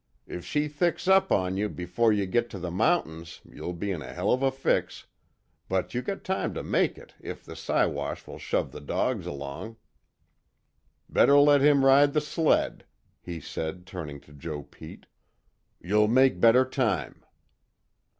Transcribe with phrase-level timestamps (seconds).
[0.25, 4.01] If she thicks up on you before you git to the mountains you'll be in
[4.01, 5.05] a hell of a fix
[5.69, 9.77] but you got time to make it if the Siwash will shove the dogs along.
[11.07, 12.87] Better let him ride the sled,"
[13.21, 15.05] he said, turning to Joe Pete,
[15.79, 17.23] "You'll make better time."